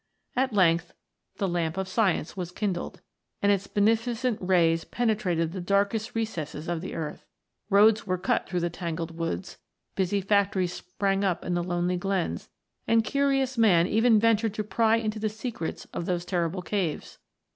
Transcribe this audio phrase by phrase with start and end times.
[0.35, 0.95] At length
[1.37, 3.01] the lamp of science was kindled,
[3.39, 7.27] and its beneficent rays penetrated the darkest recesses of the earth;
[7.69, 9.59] roads were cut through the tangled woods,
[9.93, 12.49] busy factories sprang up in the lonely glens,
[12.87, 17.19] and curious man even ventured to pry into the secrets of those terrible caves.